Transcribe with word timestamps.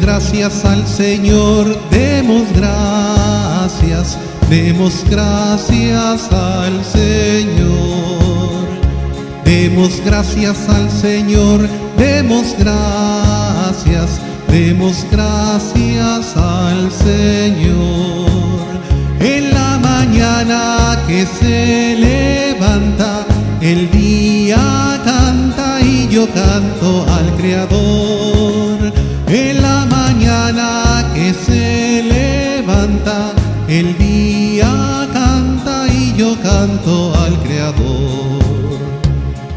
Gracias 0.00 0.64
al 0.64 0.86
Señor, 0.86 1.76
demos 1.90 2.44
gracias, 2.54 4.18
demos 4.48 5.04
gracias 5.08 6.32
al 6.32 6.84
Señor. 6.84 8.20
Demos 9.44 10.00
gracias 10.04 10.68
al 10.68 10.90
Señor, 10.90 11.68
demos 11.98 12.54
gracias, 12.58 14.20
demos 14.48 15.04
gracias 15.10 16.36
al 16.36 16.90
Señor. 16.90 18.30
En 19.20 19.52
la 19.52 19.78
mañana 19.78 20.98
que 21.06 21.26
se 21.26 21.96
levanta, 21.98 23.26
el 23.60 23.90
día 23.90 25.00
canta 25.04 25.80
y 25.82 26.08
yo 26.08 26.26
canto 26.32 27.04
al 27.12 27.36
Creador. 27.36 28.69
En 29.32 29.62
la 29.62 29.86
mañana 29.86 31.08
que 31.14 31.32
se 31.32 32.02
levanta, 32.02 33.30
el 33.68 33.96
día 33.96 35.06
canta 35.12 35.86
y 35.86 36.12
yo 36.16 36.36
canto 36.42 37.14
al 37.14 37.38
Creador. 37.44 38.40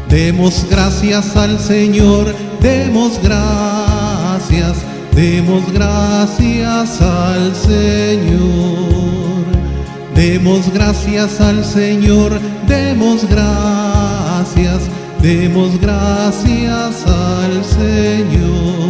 Demos 0.08 0.64
gracias 0.70 1.34
al 1.36 1.58
Señor, 1.58 2.32
demos 2.60 3.18
gracias, 3.20 4.76
demos 5.12 5.64
gracias 5.72 7.02
al 7.02 7.52
Señor. 7.56 8.94
Demos 10.14 10.72
gracias 10.72 11.40
al 11.40 11.64
Señor, 11.64 12.38
demos 12.68 13.28
gracias, 13.28 14.82
demos 15.20 15.80
gracias 15.80 17.04
al 17.08 17.64
Señor. 17.64 18.83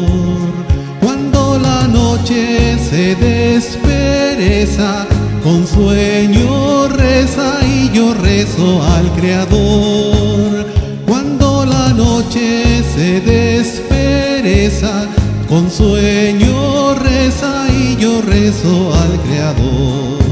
Noche 2.25 2.79
se 2.79 3.15
despereza, 3.17 5.07
con 5.43 5.67
sueño 5.67 6.89
reza 6.89 7.59
y 7.63 7.91
yo 7.93 8.15
rezo 8.15 8.83
al 8.83 9.13
Creador. 9.13 10.67
Cuando 11.07 11.67
la 11.67 11.91
noche 11.91 12.83
se 12.97 13.21
despereza, 13.21 15.07
con 15.51 15.71
sueño 15.71 16.95
reza 16.95 17.67
y 17.69 17.97
yo 18.01 18.23
rezo 18.23 18.95
al 18.95 19.21
Creador. 19.29 20.25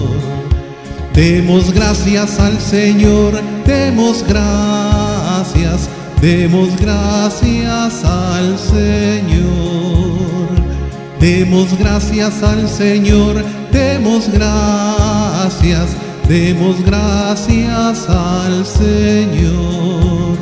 Demos 1.12 1.74
gracias 1.74 2.40
al 2.40 2.58
Señor, 2.58 3.38
demos 3.66 4.24
gracias, 4.26 5.90
demos 6.22 6.70
gracias 6.80 8.02
al 8.02 8.58
Señor. 8.58 10.41
Demos 11.22 11.78
gracias 11.78 12.42
al 12.42 12.68
Señor, 12.68 13.44
demos 13.70 14.28
gracias, 14.28 15.90
demos 16.28 16.84
gracias 16.84 18.08
al 18.08 18.66
Señor. 18.66 20.36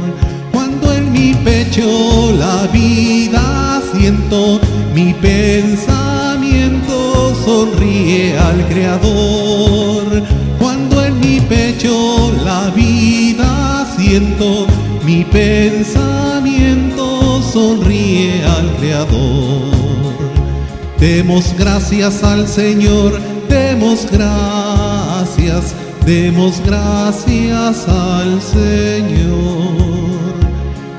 Cuando 0.50 0.90
en 0.94 1.12
mi 1.12 1.34
pecho 1.34 2.32
la 2.32 2.66
vida 2.72 3.82
siento, 3.92 4.58
mi 4.94 5.12
pensamiento 5.12 7.34
sonríe 7.44 8.38
al 8.38 8.66
Creador. 8.68 10.22
Cuando 10.58 11.04
en 11.04 11.20
mi 11.20 11.42
pecho 11.42 12.32
la 12.42 12.70
vida 12.70 13.86
siento, 13.98 14.66
mi 15.04 15.24
pensamiento 15.24 17.42
sonríe 17.52 18.42
al 18.46 18.74
Creador. 18.76 19.89
Demos 21.00 21.54
gracias 21.58 22.22
al 22.22 22.46
Señor, 22.46 23.18
demos 23.48 24.06
gracias, 24.12 25.74
demos 26.04 26.60
gracias 26.62 27.88
al 27.88 28.42
Señor. 28.42 29.80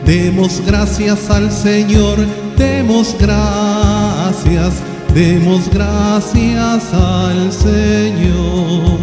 Demos 0.04 0.60
gracias 0.66 1.30
al 1.30 1.52
Señor, 1.52 2.18
demos 2.58 3.16
gracias, 3.20 4.74
demos 5.14 5.70
gracias 5.72 6.92
al 6.92 7.52
Señor. 7.52 8.98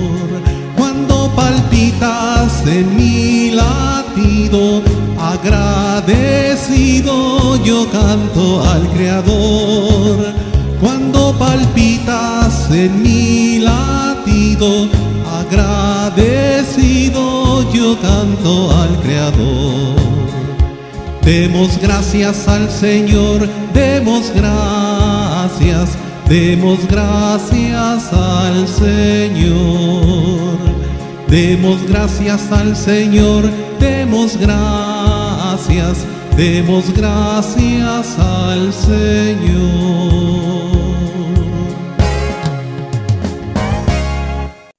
Cuando 0.76 1.30
palpitas 1.36 2.66
en 2.66 2.96
mi 2.96 3.52
latido, 3.52 4.82
agradecido 5.16 6.44
yo 7.64 7.88
canto 7.92 8.64
al 8.64 8.88
Creador. 8.88 10.57
Palpitas 11.38 12.68
en 12.70 13.02
mi 13.02 13.60
latido, 13.60 14.88
agradecido 15.40 17.18
yo 17.72 17.96
canto 18.00 18.70
al 18.72 19.00
Creador. 19.02 19.96
Demos 21.22 21.78
gracias 21.80 22.48
al 22.48 22.70
Señor, 22.70 23.48
demos 23.72 24.32
gracias, 24.34 25.90
demos 26.28 26.78
gracias 26.88 28.12
al 28.12 28.66
Señor. 28.66 30.58
Demos 31.28 31.86
gracias 31.86 32.50
al 32.50 32.74
Señor, 32.74 33.50
demos 33.78 34.38
gracias, 34.38 36.06
demos 36.34 36.90
gracias 36.94 38.18
al 38.18 38.72
Señor. 38.72 39.98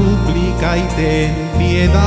súplica 0.00 0.78
y 0.78 0.82
ten 0.96 1.34
piedad. 1.58 2.00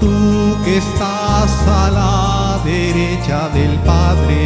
Tú 0.00 0.56
que 0.64 0.78
estás 0.78 1.52
a 1.66 1.90
la 1.98 2.60
derecha 2.64 3.48
del 3.50 3.74
Padre. 3.90 4.38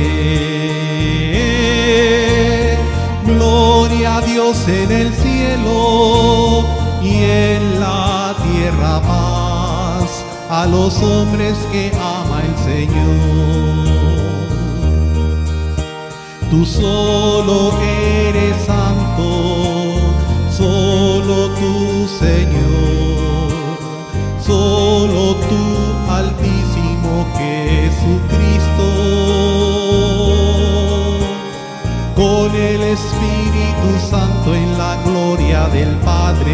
Gloria 3.26 4.19
a 4.19 4.20
Dios 4.20 4.56
en 4.69 4.90
el 4.93 5.12
cielo 5.14 6.64
y 7.02 7.14
en 7.25 7.81
la 7.81 8.35
tierra 8.46 9.00
paz 9.00 10.25
a 10.50 10.67
los 10.67 11.02
hombres 11.02 11.56
que 11.73 11.90
ama 11.96 12.38
el 12.49 12.56
Señor. 12.70 13.82
Tú 16.50 16.67
solo 16.67 17.73
eres 17.81 18.69
Señor, 22.19 23.50
solo 24.41 25.37
tú 25.49 25.64
altísimo 26.11 27.26
Jesucristo 27.38 28.88
con 32.14 32.55
el 32.55 32.82
Espíritu 32.82 33.88
Santo 34.11 34.55
en 34.55 34.79
la 34.79 34.97
gloria 35.05 35.69
del 35.69 35.97
Padre. 35.99 36.53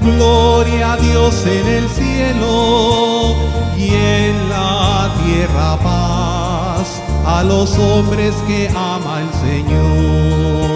Gloria 0.00 0.92
a 0.92 0.96
Dios 0.96 1.46
en 1.46 1.66
el 1.66 1.88
cielo 1.88 3.34
y 3.76 3.88
en 3.90 4.48
la 4.48 5.10
tierra 5.24 5.76
paz 5.82 7.02
a 7.26 7.42
los 7.42 7.78
hombres 7.78 8.34
que 8.46 8.68
ama 8.68 9.20
el 9.20 9.30
Señor. 9.40 10.75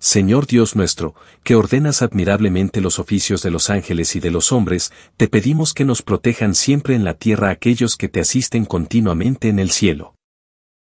Señor 0.00 0.46
Dios 0.46 0.76
nuestro, 0.76 1.16
que 1.42 1.56
ordenas 1.56 2.02
admirablemente 2.02 2.80
los 2.80 3.00
oficios 3.00 3.42
de 3.42 3.50
los 3.50 3.68
ángeles 3.68 4.14
y 4.14 4.20
de 4.20 4.30
los 4.30 4.52
hombres, 4.52 4.92
te 5.16 5.26
pedimos 5.26 5.74
que 5.74 5.84
nos 5.84 6.02
protejan 6.02 6.54
siempre 6.54 6.94
en 6.94 7.02
la 7.02 7.14
tierra 7.14 7.50
aquellos 7.50 7.96
que 7.96 8.08
te 8.08 8.20
asisten 8.20 8.64
continuamente 8.64 9.48
en 9.48 9.58
el 9.58 9.70
cielo. 9.72 10.14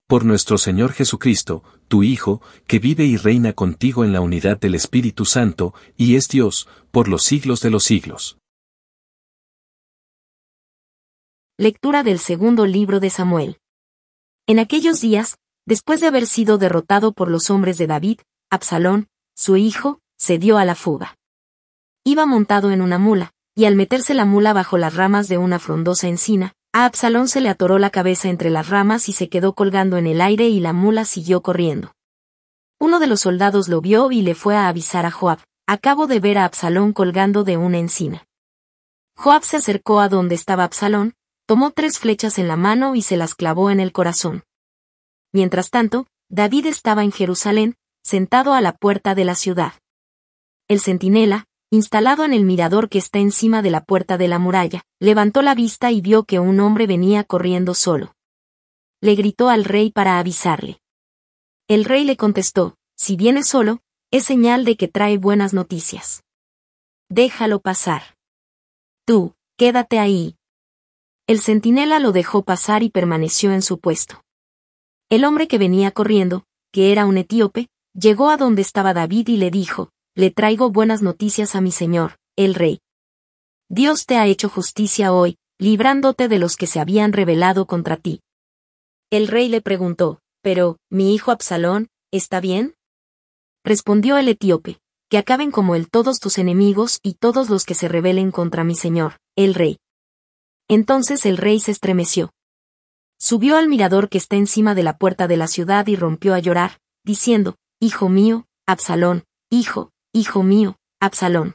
Por 0.06 0.24
nuestro 0.24 0.56
Señor 0.56 0.92
Jesucristo, 0.92 1.62
tu 1.86 2.02
Hijo, 2.02 2.40
que 2.66 2.78
vive 2.78 3.04
y 3.04 3.18
reina 3.18 3.52
contigo 3.52 4.04
en 4.04 4.14
la 4.14 4.22
unidad 4.22 4.58
del 4.58 4.74
Espíritu 4.74 5.26
Santo, 5.26 5.74
y 5.98 6.16
es 6.16 6.28
Dios, 6.28 6.66
por 6.90 7.08
los 7.08 7.24
siglos 7.24 7.60
de 7.60 7.70
los 7.70 7.84
siglos. 7.84 8.38
Lectura 11.58 12.02
del 12.02 12.18
segundo 12.20 12.64
libro 12.64 13.00
de 13.00 13.10
Samuel. 13.10 13.58
En 14.46 14.58
aquellos 14.58 15.02
días, 15.02 15.36
después 15.66 16.00
de 16.00 16.06
haber 16.06 16.26
sido 16.26 16.56
derrotado 16.56 17.12
por 17.12 17.30
los 17.30 17.50
hombres 17.50 17.76
de 17.76 17.86
David, 17.86 18.20
Absalón, 18.54 19.08
su 19.34 19.56
hijo, 19.56 20.00
se 20.16 20.38
dio 20.38 20.58
a 20.58 20.64
la 20.64 20.74
fuga. 20.74 21.16
Iba 22.04 22.26
montado 22.26 22.70
en 22.70 22.80
una 22.80 22.98
mula, 22.98 23.32
y 23.54 23.66
al 23.66 23.76
meterse 23.76 24.14
la 24.14 24.24
mula 24.24 24.52
bajo 24.52 24.78
las 24.78 24.94
ramas 24.94 25.28
de 25.28 25.38
una 25.38 25.58
frondosa 25.58 26.08
encina, 26.08 26.54
a 26.72 26.86
Absalón 26.86 27.28
se 27.28 27.40
le 27.40 27.48
atoró 27.48 27.78
la 27.78 27.90
cabeza 27.90 28.28
entre 28.28 28.50
las 28.50 28.68
ramas 28.68 29.08
y 29.08 29.12
se 29.12 29.28
quedó 29.28 29.54
colgando 29.54 29.96
en 29.96 30.06
el 30.06 30.20
aire 30.20 30.48
y 30.48 30.58
la 30.58 30.72
mula 30.72 31.04
siguió 31.04 31.40
corriendo. 31.40 31.92
Uno 32.80 32.98
de 32.98 33.06
los 33.06 33.20
soldados 33.20 33.68
lo 33.68 33.80
vio 33.80 34.10
y 34.10 34.22
le 34.22 34.34
fue 34.34 34.56
a 34.56 34.68
avisar 34.68 35.06
a 35.06 35.12
Joab, 35.12 35.38
acabo 35.66 36.06
de 36.06 36.18
ver 36.20 36.38
a 36.38 36.44
Absalón 36.44 36.92
colgando 36.92 37.44
de 37.44 37.56
una 37.56 37.78
encina. 37.78 38.26
Joab 39.16 39.44
se 39.44 39.58
acercó 39.58 40.00
a 40.00 40.08
donde 40.08 40.34
estaba 40.34 40.64
Absalón, 40.64 41.14
tomó 41.46 41.70
tres 41.70 41.98
flechas 41.98 42.38
en 42.38 42.48
la 42.48 42.56
mano 42.56 42.96
y 42.96 43.02
se 43.02 43.16
las 43.16 43.34
clavó 43.34 43.70
en 43.70 43.78
el 43.78 43.92
corazón. 43.92 44.42
Mientras 45.32 45.70
tanto, 45.70 46.06
David 46.28 46.66
estaba 46.66 47.04
en 47.04 47.12
Jerusalén, 47.12 47.76
sentado 48.04 48.52
a 48.52 48.60
la 48.60 48.72
puerta 48.76 49.14
de 49.14 49.24
la 49.24 49.34
ciudad. 49.34 49.72
El 50.68 50.80
centinela, 50.80 51.46
instalado 51.70 52.24
en 52.24 52.32
el 52.32 52.44
mirador 52.44 52.88
que 52.88 52.98
está 52.98 53.18
encima 53.18 53.62
de 53.62 53.70
la 53.70 53.82
puerta 53.82 54.18
de 54.18 54.28
la 54.28 54.38
muralla, 54.38 54.82
levantó 55.00 55.42
la 55.42 55.54
vista 55.54 55.90
y 55.90 56.00
vio 56.00 56.24
que 56.24 56.38
un 56.38 56.60
hombre 56.60 56.86
venía 56.86 57.24
corriendo 57.24 57.74
solo. 57.74 58.14
Le 59.00 59.14
gritó 59.14 59.48
al 59.48 59.64
rey 59.64 59.90
para 59.90 60.18
avisarle. 60.18 60.80
El 61.66 61.84
rey 61.84 62.04
le 62.04 62.16
contestó, 62.16 62.76
si 62.94 63.16
viene 63.16 63.42
solo, 63.42 63.80
es 64.10 64.24
señal 64.24 64.64
de 64.64 64.76
que 64.76 64.86
trae 64.86 65.16
buenas 65.16 65.54
noticias. 65.54 66.22
Déjalo 67.08 67.60
pasar. 67.60 68.16
Tú, 69.06 69.34
quédate 69.56 69.98
ahí. 69.98 70.36
El 71.26 71.40
centinela 71.40 71.98
lo 72.00 72.12
dejó 72.12 72.44
pasar 72.44 72.82
y 72.82 72.90
permaneció 72.90 73.52
en 73.52 73.62
su 73.62 73.80
puesto. 73.80 74.22
El 75.08 75.24
hombre 75.24 75.48
que 75.48 75.58
venía 75.58 75.90
corriendo, 75.90 76.44
que 76.70 76.92
era 76.92 77.06
un 77.06 77.16
etíope, 77.16 77.68
llegó 77.94 78.30
a 78.30 78.36
donde 78.36 78.62
estaba 78.62 78.92
David 78.92 79.28
y 79.28 79.36
le 79.36 79.50
dijo, 79.50 79.90
Le 80.14 80.30
traigo 80.30 80.70
buenas 80.70 81.02
noticias 81.02 81.54
a 81.54 81.60
mi 81.60 81.72
señor, 81.72 82.18
el 82.36 82.54
rey. 82.54 82.80
Dios 83.68 84.06
te 84.06 84.16
ha 84.16 84.26
hecho 84.26 84.48
justicia 84.48 85.12
hoy, 85.12 85.38
librándote 85.58 86.28
de 86.28 86.38
los 86.38 86.56
que 86.56 86.66
se 86.66 86.80
habían 86.80 87.12
rebelado 87.12 87.66
contra 87.66 87.96
ti. 87.96 88.20
El 89.10 89.28
rey 89.28 89.48
le 89.48 89.60
preguntó, 89.60 90.20
Pero, 90.42 90.78
¿mi 90.90 91.14
hijo 91.14 91.30
Absalón, 91.30 91.88
está 92.10 92.40
bien? 92.40 92.74
Respondió 93.64 94.18
el 94.18 94.28
etíope, 94.28 94.78
que 95.08 95.18
acaben 95.18 95.50
como 95.50 95.74
él 95.74 95.88
todos 95.88 96.18
tus 96.18 96.38
enemigos 96.38 96.98
y 97.02 97.14
todos 97.14 97.48
los 97.48 97.64
que 97.64 97.74
se 97.74 97.88
rebelen 97.88 98.30
contra 98.30 98.64
mi 98.64 98.74
señor, 98.74 99.18
el 99.36 99.54
rey. 99.54 99.78
Entonces 100.68 101.24
el 101.24 101.36
rey 101.36 101.60
se 101.60 101.70
estremeció. 101.70 102.32
Subió 103.18 103.56
al 103.56 103.68
mirador 103.68 104.08
que 104.08 104.18
está 104.18 104.36
encima 104.36 104.74
de 104.74 104.82
la 104.82 104.98
puerta 104.98 105.28
de 105.28 105.36
la 105.36 105.46
ciudad 105.46 105.86
y 105.86 105.96
rompió 105.96 106.34
a 106.34 106.40
llorar, 106.40 106.78
diciendo, 107.04 107.56
Hijo 107.86 108.08
mío, 108.08 108.46
Absalón, 108.66 109.24
hijo, 109.50 109.90
hijo 110.14 110.42
mío, 110.42 110.78
Absalón. 111.02 111.54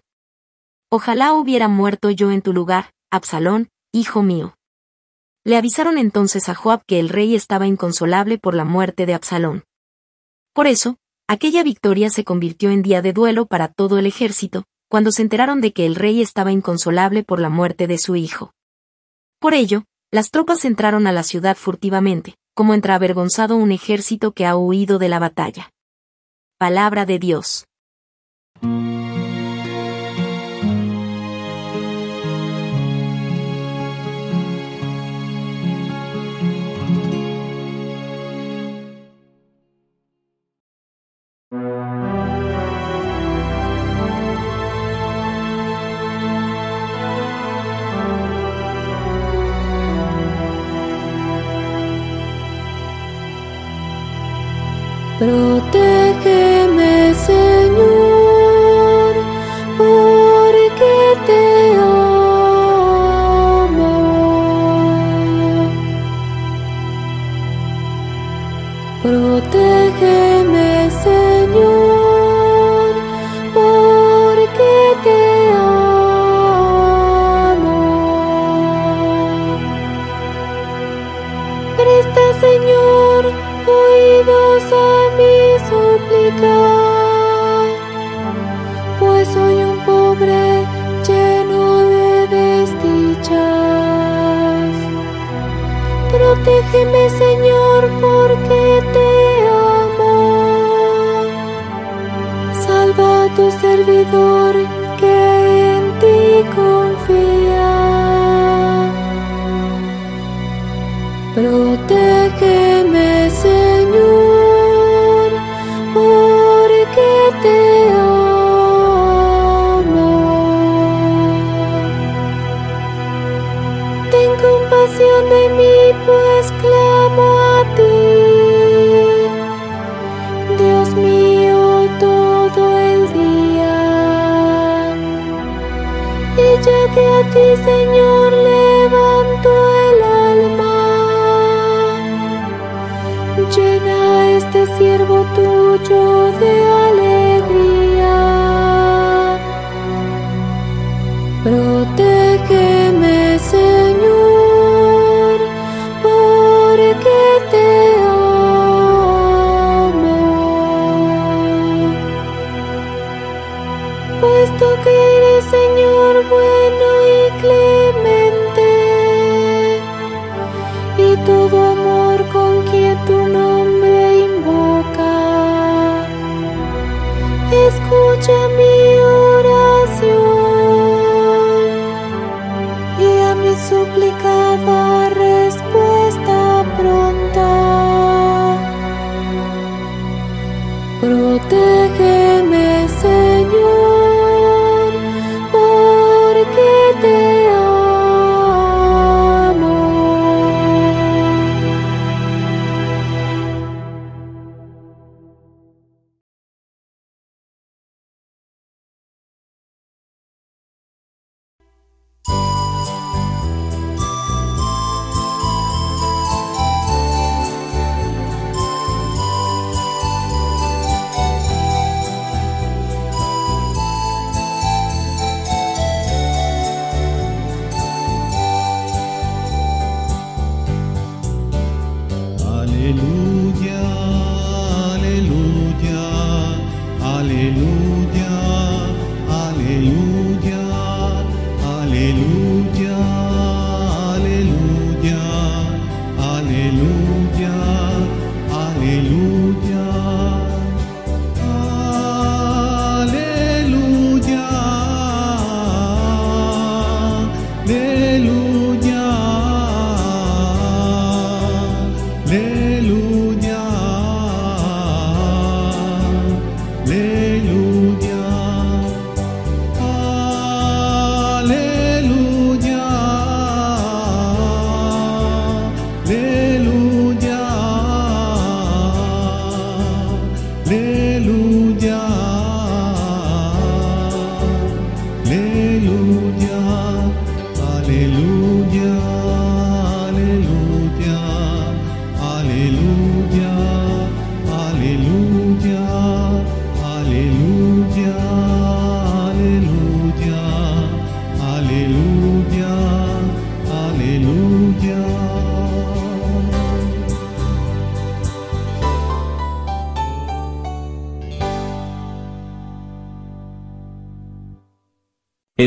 Ojalá 0.91 1.33
hubiera 1.33 1.67
muerto 1.67 2.11
yo 2.11 2.29
en 2.29 2.43
tu 2.43 2.53
lugar, 2.53 2.91
Absalón, 3.09 3.69
hijo 3.91 4.21
mío. 4.21 4.55
Le 5.43 5.57
avisaron 5.57 5.97
entonces 5.97 6.47
a 6.47 6.53
Joab 6.53 6.85
que 6.85 6.99
el 6.99 7.09
rey 7.09 7.33
estaba 7.33 7.65
inconsolable 7.65 8.37
por 8.37 8.53
la 8.53 8.63
muerte 8.63 9.07
de 9.07 9.15
Absalón. 9.15 9.63
Por 10.53 10.67
eso, 10.67 10.97
aquella 11.27 11.63
victoria 11.63 12.11
se 12.11 12.23
convirtió 12.23 12.69
en 12.69 12.83
día 12.83 13.01
de 13.01 13.11
duelo 13.11 13.47
para 13.47 13.67
todo 13.67 13.97
el 13.97 14.05
ejército, 14.05 14.65
cuando 14.87 15.11
se 15.11 15.23
enteraron 15.23 15.61
de 15.61 15.73
que 15.73 15.87
el 15.87 15.95
rey 15.95 16.21
estaba 16.21 16.51
inconsolable 16.51 17.23
por 17.23 17.39
la 17.39 17.49
muerte 17.49 17.87
de 17.87 17.97
su 17.97 18.15
hijo. 18.15 18.53
Por 19.39 19.55
ello, 19.55 19.85
las 20.11 20.29
tropas 20.29 20.63
entraron 20.63 21.07
a 21.07 21.11
la 21.11 21.23
ciudad 21.23 21.57
furtivamente, 21.57 22.35
como 22.53 22.75
entra 22.75 22.93
avergonzado 22.93 23.55
un 23.55 23.71
ejército 23.71 24.33
que 24.33 24.45
ha 24.45 24.55
huido 24.55 24.99
de 24.99 25.09
la 25.09 25.17
batalla. 25.17 25.71
Palabra 26.59 27.05
de 27.05 27.19
Dios. 27.19 27.63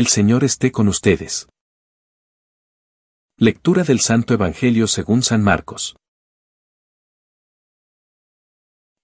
El 0.03 0.07
Señor 0.07 0.43
esté 0.43 0.73
con 0.73 0.89
ustedes. 0.89 1.47
Lectura 3.37 3.85
del 3.85 4.01
Santo 4.01 4.33
Evangelio 4.33 4.85
según 4.87 5.23
San 5.23 5.41
Marcos. 5.41 5.95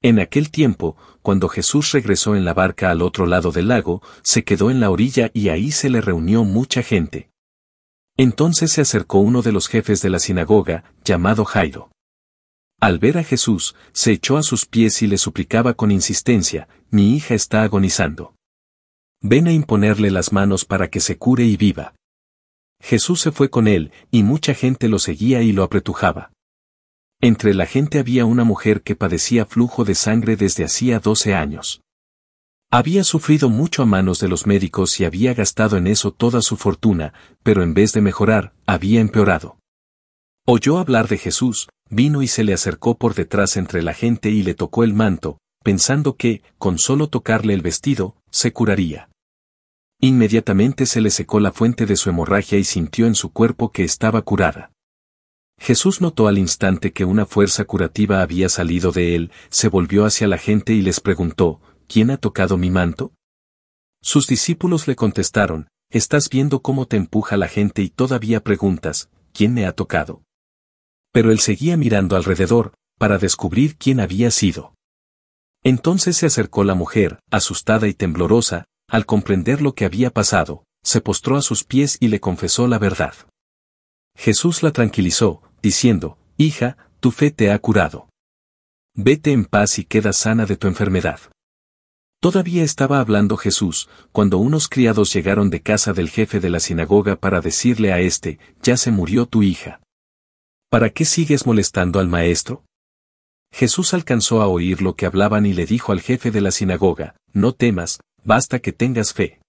En 0.01 0.19
aquel 0.19 0.51
tiempo, 0.51 0.97
cuando 1.21 1.47
Jesús 1.47 1.93
regresó 1.93 2.35
en 2.35 2.43
la 2.43 2.53
barca 2.53 2.91
al 2.91 3.01
otro 3.01 3.27
lado 3.27 3.53
del 3.53 3.69
lago, 3.69 4.01
se 4.23 4.43
quedó 4.43 4.71
en 4.71 4.81
la 4.81 4.89
orilla 4.91 5.31
y 5.33 5.47
ahí 5.47 5.71
se 5.71 5.89
le 5.89 6.01
reunió 6.01 6.43
mucha 6.43 6.83
gente. 6.83 7.29
Entonces 8.17 8.69
se 8.73 8.81
acercó 8.81 9.19
uno 9.19 9.41
de 9.41 9.53
los 9.53 9.69
jefes 9.69 10.01
de 10.01 10.09
la 10.09 10.19
sinagoga, 10.19 10.83
llamado 11.05 11.45
Jairo. 11.45 11.91
Al 12.81 12.99
ver 12.99 13.19
a 13.19 13.23
Jesús, 13.23 13.73
se 13.93 14.11
echó 14.11 14.35
a 14.35 14.43
sus 14.43 14.65
pies 14.65 15.01
y 15.01 15.07
le 15.07 15.17
suplicaba 15.17 15.75
con 15.75 15.91
insistencia, 15.91 16.67
mi 16.89 17.15
hija 17.15 17.35
está 17.35 17.63
agonizando. 17.63 18.35
Ven 19.21 19.47
a 19.47 19.51
imponerle 19.51 20.11
las 20.11 20.31
manos 20.31 20.63
para 20.63 20.89
que 20.89 21.01
se 21.01 21.17
cure 21.17 21.43
y 21.43 21.57
viva. 21.57 21.93
Jesús 22.81 23.19
se 23.19 23.33
fue 23.33 23.49
con 23.49 23.67
él, 23.67 23.91
y 24.11 24.23
mucha 24.23 24.53
gente 24.53 24.87
lo 24.87 24.97
seguía 24.97 25.41
y 25.41 25.51
lo 25.51 25.63
apretujaba. 25.63 26.31
Entre 27.19 27.53
la 27.53 27.65
gente 27.65 27.99
había 27.99 28.25
una 28.25 28.45
mujer 28.45 28.81
que 28.81 28.95
padecía 28.95 29.45
flujo 29.45 29.83
de 29.83 29.95
sangre 29.95 30.37
desde 30.37 30.63
hacía 30.63 30.99
doce 30.99 31.35
años. 31.35 31.81
Había 32.71 33.03
sufrido 33.03 33.49
mucho 33.49 33.83
a 33.83 33.85
manos 33.85 34.19
de 34.21 34.29
los 34.29 34.47
médicos 34.47 34.99
y 35.01 35.05
había 35.05 35.33
gastado 35.33 35.75
en 35.75 35.87
eso 35.87 36.11
toda 36.11 36.41
su 36.41 36.55
fortuna, 36.55 37.13
pero 37.43 37.61
en 37.61 37.73
vez 37.73 37.91
de 37.91 37.99
mejorar, 37.99 38.53
había 38.65 39.01
empeorado. 39.01 39.57
Oyó 40.45 40.77
hablar 40.77 41.09
de 41.09 41.17
Jesús, 41.17 41.67
vino 41.89 42.21
y 42.21 42.27
se 42.27 42.45
le 42.45 42.53
acercó 42.53 42.97
por 42.97 43.15
detrás 43.15 43.57
entre 43.57 43.81
la 43.81 43.93
gente 43.93 44.29
y 44.29 44.43
le 44.43 44.53
tocó 44.53 44.85
el 44.85 44.93
manto, 44.93 45.39
pensando 45.63 46.15
que, 46.15 46.41
con 46.57 46.77
solo 46.77 47.07
tocarle 47.07 47.53
el 47.53 47.61
vestido, 47.61 48.15
se 48.31 48.53
curaría. 48.53 49.09
Inmediatamente 50.01 50.85
se 50.85 51.01
le 51.01 51.09
secó 51.09 51.39
la 51.39 51.51
fuente 51.51 51.85
de 51.85 51.97
su 51.97 52.09
hemorragia 52.09 52.57
y 52.57 52.63
sintió 52.63 53.05
en 53.05 53.15
su 53.15 53.31
cuerpo 53.31 53.71
que 53.71 53.83
estaba 53.83 54.21
curada. 54.21 54.71
Jesús 55.59 55.99
notó 55.99 56.27
al 56.27 56.37
instante 56.37 56.93
que 56.93 57.03
una 57.03 57.25
fuerza 57.25 57.65
curativa 57.65 58.21
había 58.21 58.47
salido 58.47 58.93
de 58.93 59.15
él, 59.15 59.31
se 59.49 59.67
volvió 59.67 60.05
hacia 60.05 60.27
la 60.27 60.37
gente 60.37 60.73
y 60.73 60.81
les 60.81 61.01
preguntó, 61.01 61.59
¿quién 61.87 62.11
ha 62.11 62.17
tocado 62.17 62.57
mi 62.57 62.71
manto? 62.71 63.11
Sus 64.01 64.25
discípulos 64.25 64.87
le 64.87 64.95
contestaron, 64.95 65.67
estás 65.91 66.29
viendo 66.29 66.61
cómo 66.61 66.85
te 66.85 66.95
empuja 66.95 67.35
la 67.35 67.49
gente 67.49 67.81
y 67.81 67.89
todavía 67.89 68.41
preguntas, 68.41 69.09
¿quién 69.33 69.53
me 69.53 69.65
ha 69.65 69.73
tocado? 69.73 70.23
Pero 71.11 71.31
él 71.31 71.39
seguía 71.39 71.75
mirando 71.75 72.15
alrededor, 72.15 72.73
para 72.97 73.17
descubrir 73.17 73.75
quién 73.75 73.99
había 73.99 74.31
sido. 74.31 74.75
Entonces 75.63 76.17
se 76.17 76.25
acercó 76.25 76.63
la 76.63 76.75
mujer, 76.75 77.19
asustada 77.31 77.87
y 77.87 77.93
temblorosa, 77.93 78.65
al 78.87 79.05
comprender 79.05 79.61
lo 79.61 79.73
que 79.73 79.85
había 79.85 80.09
pasado, 80.09 80.63
se 80.83 81.01
postró 81.01 81.35
a 81.35 81.41
sus 81.41 81.63
pies 81.63 81.97
y 81.99 82.07
le 82.07 82.19
confesó 82.19 82.67
la 82.67 82.79
verdad. 82.79 83.13
Jesús 84.15 84.63
la 84.63 84.71
tranquilizó, 84.71 85.41
diciendo, 85.61 86.17
Hija, 86.37 86.77
tu 86.99 87.11
fe 87.11 87.31
te 87.31 87.51
ha 87.51 87.59
curado. 87.59 88.09
Vete 88.95 89.31
en 89.31 89.45
paz 89.45 89.79
y 89.79 89.85
queda 89.85 90.13
sana 90.13 90.45
de 90.45 90.57
tu 90.57 90.67
enfermedad. 90.67 91.19
Todavía 92.21 92.63
estaba 92.63 92.99
hablando 92.99 93.37
Jesús, 93.37 93.87
cuando 94.11 94.39
unos 94.39 94.67
criados 94.67 95.13
llegaron 95.13 95.49
de 95.49 95.61
casa 95.61 95.93
del 95.93 96.09
jefe 96.09 96.41
de 96.41 96.49
la 96.49 96.59
sinagoga 96.59 97.15
para 97.15 97.39
decirle 97.39 97.93
a 97.93 97.99
éste, 97.99 98.39
ya 98.61 98.75
se 98.75 98.91
murió 98.91 99.25
tu 99.25 99.41
hija. 99.41 99.79
¿Para 100.69 100.89
qué 100.89 101.05
sigues 101.05 101.45
molestando 101.45 101.99
al 101.99 102.09
maestro? 102.09 102.65
Jesús 103.51 103.93
alcanzó 103.93 104.41
a 104.41 104.47
oír 104.47 104.81
lo 104.81 104.95
que 104.95 105.05
hablaban 105.05 105.45
y 105.45 105.53
le 105.53 105.65
dijo 105.65 105.91
al 105.91 106.01
jefe 106.01 106.31
de 106.31 106.41
la 106.41 106.51
sinagoga, 106.51 107.15
no 107.33 107.53
temas, 107.53 107.99
basta 108.23 108.59
que 108.59 108.71
tengas 108.71 109.13
fe. 109.13 109.39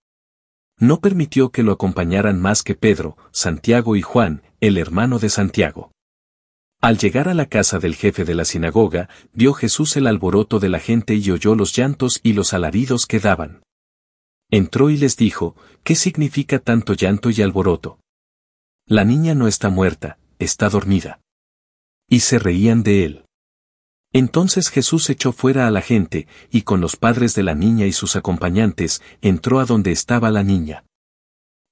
No 0.78 1.00
permitió 1.00 1.50
que 1.50 1.62
lo 1.62 1.72
acompañaran 1.72 2.40
más 2.40 2.62
que 2.62 2.74
Pedro, 2.74 3.16
Santiago 3.32 3.96
y 3.96 4.02
Juan, 4.02 4.42
el 4.60 4.78
hermano 4.78 5.18
de 5.18 5.28
Santiago. 5.28 5.92
Al 6.80 6.96
llegar 6.96 7.28
a 7.28 7.34
la 7.34 7.44
casa 7.44 7.78
del 7.78 7.94
jefe 7.94 8.24
de 8.24 8.34
la 8.34 8.46
sinagoga, 8.46 9.10
vio 9.34 9.52
Jesús 9.52 9.96
el 9.98 10.06
alboroto 10.06 10.58
de 10.58 10.70
la 10.70 10.78
gente 10.78 11.14
y 11.14 11.30
oyó 11.30 11.54
los 11.54 11.76
llantos 11.76 12.20
y 12.22 12.32
los 12.32 12.54
alaridos 12.54 13.04
que 13.06 13.20
daban. 13.20 13.62
Entró 14.50 14.88
y 14.88 14.96
les 14.96 15.16
dijo, 15.18 15.54
¿qué 15.84 15.94
significa 15.94 16.58
tanto 16.58 16.94
llanto 16.94 17.28
y 17.28 17.42
alboroto? 17.42 18.00
La 18.86 19.04
niña 19.04 19.34
no 19.34 19.46
está 19.46 19.68
muerta, 19.68 20.18
está 20.38 20.70
dormida. 20.70 21.20
Y 22.08 22.20
se 22.20 22.38
reían 22.38 22.82
de 22.82 23.04
él. 23.04 23.24
Entonces 24.12 24.70
Jesús 24.70 25.08
echó 25.08 25.32
fuera 25.32 25.66
a 25.66 25.70
la 25.70 25.80
gente, 25.80 26.26
y 26.50 26.62
con 26.62 26.80
los 26.80 26.96
padres 26.96 27.34
de 27.34 27.44
la 27.44 27.54
niña 27.54 27.86
y 27.86 27.92
sus 27.92 28.16
acompañantes, 28.16 29.02
entró 29.22 29.60
a 29.60 29.64
donde 29.64 29.92
estaba 29.92 30.30
la 30.30 30.42
niña. 30.42 30.84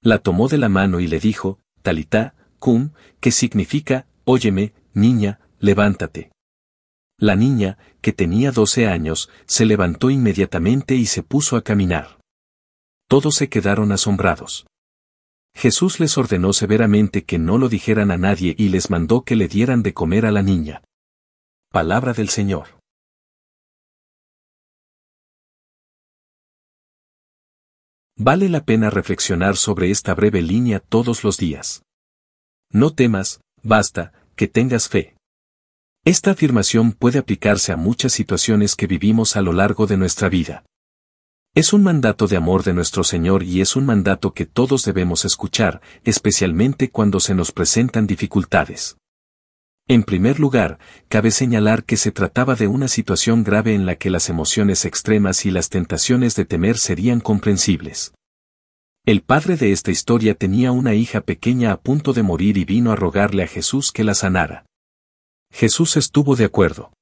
La 0.01 0.19
tomó 0.19 0.47
de 0.47 0.57
la 0.57 0.69
mano 0.69 1.01
y 1.01 1.07
le 1.07 1.19
dijo, 1.19 1.59
Talitá, 1.81 2.35
cum, 2.59 2.91
que 3.19 3.31
significa, 3.31 4.07
óyeme, 4.23 4.73
niña, 4.93 5.41
levántate. 5.59 6.31
La 7.17 7.35
niña, 7.35 7.77
que 8.01 8.13
tenía 8.13 8.53
doce 8.53 8.87
años, 8.87 9.29
se 9.45 9.65
levantó 9.65 10.09
inmediatamente 10.09 10.95
y 10.95 11.05
se 11.05 11.21
puso 11.21 11.57
a 11.57 11.63
caminar. 11.63 12.19
Todos 13.09 13.35
se 13.35 13.49
quedaron 13.49 13.91
asombrados. 13.91 14.65
Jesús 15.53 15.99
les 15.99 16.17
ordenó 16.17 16.53
severamente 16.53 17.25
que 17.25 17.37
no 17.37 17.57
lo 17.57 17.67
dijeran 17.67 18.11
a 18.11 18.17
nadie 18.17 18.55
y 18.57 18.69
les 18.69 18.89
mandó 18.89 19.23
que 19.23 19.35
le 19.35 19.49
dieran 19.49 19.83
de 19.83 19.93
comer 19.93 20.25
a 20.25 20.31
la 20.31 20.43
niña. 20.43 20.83
Palabra 21.71 22.13
del 22.13 22.29
Señor. 22.29 22.79
Vale 28.17 28.49
la 28.49 28.65
pena 28.65 28.89
reflexionar 28.89 29.55
sobre 29.55 29.91
esta 29.91 30.15
breve 30.15 30.41
línea 30.41 30.79
todos 30.79 31.23
los 31.23 31.37
días. 31.37 31.83
No 32.71 32.95
temas, 32.95 33.41
basta, 33.61 34.13
que 34.35 34.47
tengas 34.47 34.89
fe. 34.89 35.15
Esta 36.05 36.31
afirmación 36.31 36.91
puede 36.91 37.19
aplicarse 37.19 37.71
a 37.71 37.77
muchas 37.77 38.13
situaciones 38.13 38.75
que 38.75 38.87
vivimos 38.87 39.35
a 39.35 39.43
lo 39.43 39.53
largo 39.53 39.85
de 39.85 39.97
nuestra 39.97 40.27
vida. 40.27 40.65
Es 41.53 41.71
un 41.71 41.83
mandato 41.83 42.25
de 42.25 42.37
amor 42.37 42.63
de 42.63 42.73
nuestro 42.73 43.03
Señor 43.03 43.43
y 43.43 43.61
es 43.61 43.75
un 43.75 43.85
mandato 43.85 44.33
que 44.33 44.47
todos 44.47 44.85
debemos 44.85 45.23
escuchar, 45.23 45.81
especialmente 46.03 46.89
cuando 46.89 47.19
se 47.19 47.35
nos 47.35 47.51
presentan 47.51 48.07
dificultades. 48.07 48.97
En 49.91 50.03
primer 50.03 50.39
lugar, 50.39 50.77
cabe 51.07 51.31
señalar 51.31 51.83
que 51.83 51.97
se 51.97 52.11
trataba 52.11 52.53
de 52.53 52.67
una 52.67 52.87
situación 52.87 53.43
grave 53.43 53.73
en 53.73 53.87
la 53.87 53.95
que 53.95 54.11
las 54.11 54.29
emociones 54.29 54.85
extremas 54.85 55.47
y 55.47 55.49
las 55.49 55.69
tentaciones 55.69 56.35
de 56.35 56.45
temer 56.45 56.77
serían 56.77 57.19
comprensibles. 57.19 58.13
El 59.03 59.23
padre 59.23 59.57
de 59.57 59.71
esta 59.71 59.89
historia 59.89 60.35
tenía 60.35 60.71
una 60.71 60.93
hija 60.93 61.21
pequeña 61.21 61.71
a 61.71 61.81
punto 61.81 62.13
de 62.13 62.21
morir 62.21 62.57
y 62.57 62.65
vino 62.65 62.91
a 62.91 62.95
rogarle 62.95 63.41
a 63.41 63.47
Jesús 63.47 63.91
que 63.91 64.03
la 64.03 64.13
sanara. 64.13 64.67
Jesús 65.51 65.97
estuvo 65.97 66.35
de 66.35 66.45
acuerdo. 66.45 66.93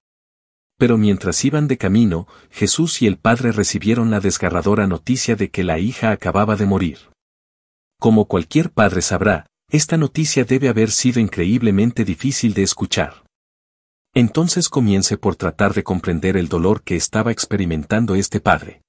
Pero 0.77 0.97
mientras 0.97 1.43
iban 1.43 1.67
de 1.67 1.77
camino, 1.77 2.25
Jesús 2.51 3.01
y 3.01 3.07
el 3.07 3.17
padre 3.17 3.51
recibieron 3.51 4.11
la 4.11 4.21
desgarradora 4.21 4.87
noticia 4.87 5.35
de 5.35 5.49
que 5.49 5.65
la 5.65 5.77
hija 5.77 6.11
acababa 6.11 6.55
de 6.55 6.67
morir. 6.67 6.99
Como 7.99 8.29
cualquier 8.29 8.71
padre 8.71 9.01
sabrá, 9.01 9.45
esta 9.69 9.97
noticia 9.97 10.45
debe 10.45 10.69
haber 10.69 10.91
sido 10.91 11.19
increíblemente 11.19 12.05
difícil 12.05 12.53
de 12.53 12.63
escuchar. 12.63 13.25
Entonces 14.13 14.69
comience 14.69 15.17
por 15.17 15.35
tratar 15.35 15.73
de 15.73 15.83
comprender 15.83 16.37
el 16.37 16.47
dolor 16.47 16.83
que 16.83 16.95
estaba 16.95 17.33
experimentando 17.33 18.15
este 18.15 18.39
padre. 18.39 18.81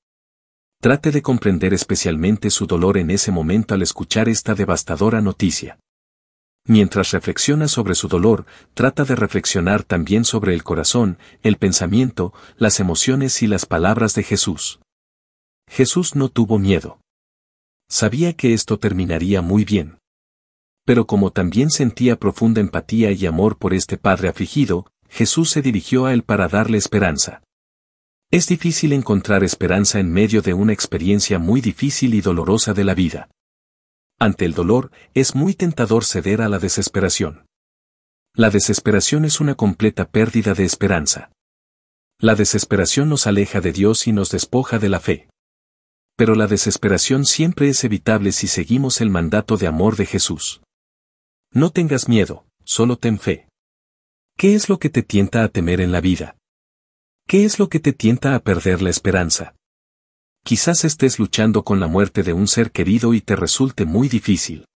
Trate 0.80 1.10
de 1.10 1.20
comprender 1.20 1.74
especialmente 1.74 2.50
su 2.50 2.66
dolor 2.66 2.96
en 2.96 3.10
ese 3.10 3.32
momento 3.32 3.74
al 3.74 3.82
escuchar 3.82 4.28
esta 4.28 4.54
devastadora 4.54 5.20
noticia. 5.20 5.80
Mientras 6.64 7.10
reflexiona 7.10 7.66
sobre 7.66 7.96
su 7.96 8.06
dolor, 8.06 8.46
trata 8.74 9.04
de 9.04 9.16
reflexionar 9.16 9.82
también 9.82 10.24
sobre 10.24 10.54
el 10.54 10.62
corazón, 10.62 11.18
el 11.42 11.56
pensamiento, 11.56 12.32
las 12.56 12.78
emociones 12.78 13.42
y 13.42 13.48
las 13.48 13.66
palabras 13.66 14.14
de 14.14 14.22
Jesús. 14.22 14.78
Jesús 15.68 16.14
no 16.14 16.28
tuvo 16.28 16.60
miedo. 16.60 17.00
Sabía 17.90 18.34
que 18.34 18.54
esto 18.54 18.78
terminaría 18.78 19.42
muy 19.42 19.64
bien 19.64 19.97
pero 20.88 21.07
como 21.07 21.33
también 21.33 21.70
sentía 21.70 22.18
profunda 22.18 22.62
empatía 22.62 23.12
y 23.12 23.27
amor 23.27 23.59
por 23.59 23.74
este 23.74 23.98
padre 23.98 24.31
afligido, 24.31 24.90
Jesús 25.11 25.51
se 25.51 25.61
dirigió 25.61 26.07
a 26.07 26.14
él 26.14 26.22
para 26.22 26.48
darle 26.48 26.79
esperanza. 26.79 27.42
Es 28.31 28.46
difícil 28.46 28.94
encontrar 28.94 29.44
esperanza 29.44 30.01
en 30.01 30.11
medio 30.11 30.40
de 30.40 30.55
una 30.55 30.72
experiencia 30.72 31.38
muy 31.38 31.61
difícil 31.61 32.14
y 32.14 32.22
dolorosa 32.22 32.72
de 32.72 32.85
la 32.85 32.94
vida. 32.94 33.29
Ante 34.18 34.46
el 34.46 34.55
dolor, 34.55 34.90
es 35.12 35.35
muy 35.35 35.53
tentador 35.53 36.07
ceder 36.07 36.40
a 36.40 36.48
la 36.48 36.59
desesperación. 36.59 37.44
La 38.35 38.48
desesperación 38.48 39.27
es 39.27 39.42
una 39.42 39.57
completa 39.57 40.09
pérdida 40.09 40.55
de 40.55 40.64
esperanza. 40.64 41.33
La 42.18 42.35
desesperación 42.35 43.11
nos 43.11 43.27
aleja 43.27 43.61
de 43.61 43.72
Dios 43.72 44.07
y 44.07 44.12
nos 44.12 44.31
despoja 44.31 44.79
de 44.79 44.88
la 44.88 45.01
fe. 45.01 45.29
Pero 46.16 46.35
la 46.35 46.46
desesperación 46.46 47.27
siempre 47.27 47.68
es 47.68 47.85
evitable 47.85 48.33
si 48.33 48.46
seguimos 48.46 49.03
el 49.03 49.11
mandato 49.11 49.59
de 49.59 49.66
amor 49.66 49.96
de 49.96 50.07
Jesús. 50.07 50.62
No 51.52 51.70
tengas 51.70 52.08
miedo, 52.08 52.44
solo 52.64 52.96
ten 52.96 53.18
fe. 53.18 53.48
¿Qué 54.37 54.54
es 54.54 54.68
lo 54.68 54.78
que 54.78 54.90
te 54.90 55.02
tienta 55.02 55.42
a 55.42 55.48
temer 55.48 55.80
en 55.80 55.92
la 55.92 56.02
vida? 56.02 56.37
¿Qué 57.26 57.44
es 57.44 57.58
lo 57.58 57.68
que 57.68 57.80
te 57.80 57.92
tienta 57.92 58.34
a 58.34 58.40
perder 58.40 58.82
la 58.82 58.90
esperanza? 58.90 59.54
Quizás 60.44 60.84
estés 60.84 61.18
luchando 61.18 61.64
con 61.64 61.80
la 61.80 61.87
muerte 61.87 62.22
de 62.22 62.34
un 62.34 62.48
ser 62.48 62.70
querido 62.70 63.14
y 63.14 63.22
te 63.22 63.34
resulte 63.34 63.87
muy 63.87 64.08
difícil. 64.08 64.66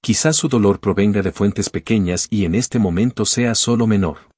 Quizás 0.00 0.36
su 0.36 0.48
dolor 0.48 0.78
provenga 0.78 1.22
de 1.22 1.32
fuentes 1.32 1.68
pequeñas 1.68 2.28
y 2.30 2.44
en 2.44 2.54
este 2.54 2.78
momento 2.78 3.24
sea 3.24 3.56
solo 3.56 3.88
menor. 3.88 4.30